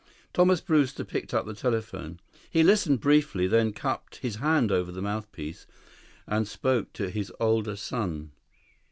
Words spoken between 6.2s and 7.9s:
and spoke to his older